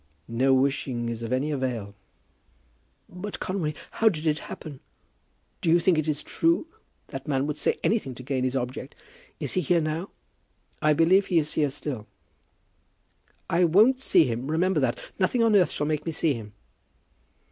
"No 0.27 0.51
wishing 0.51 1.09
is 1.09 1.21
of 1.21 1.31
any 1.31 1.51
avail." 1.51 1.93
"But, 3.07 3.39
Conway, 3.39 3.75
how 3.91 4.09
did 4.09 4.25
it 4.25 4.39
happen? 4.49 4.79
Do 5.61 5.69
you 5.69 5.79
think 5.79 5.99
it 5.99 6.07
is 6.07 6.23
true? 6.23 6.65
That 7.09 7.27
man 7.27 7.45
would 7.45 7.59
say 7.59 7.77
anything 7.83 8.15
to 8.15 8.23
gain 8.23 8.43
his 8.43 8.55
object. 8.55 8.95
Is 9.39 9.53
he 9.53 9.61
here 9.61 9.79
now?" 9.79 10.09
"I 10.81 10.93
believe 10.93 11.27
he 11.27 11.37
is 11.37 11.53
here 11.53 11.69
still." 11.69 12.07
"I 13.47 13.63
won't 13.63 13.99
see 13.99 14.23
him. 14.25 14.49
Remember 14.49 14.79
that. 14.79 14.97
Nothing 15.19 15.43
on 15.43 15.55
earth 15.55 15.69
shall 15.69 15.85
make 15.85 16.07
me 16.07 16.11
see 16.11 16.33
him." 16.33 16.53